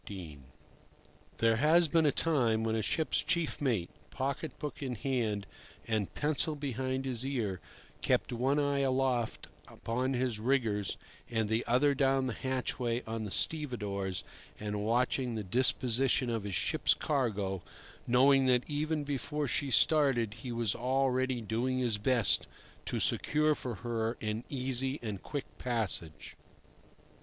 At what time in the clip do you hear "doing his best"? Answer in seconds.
21.41-22.47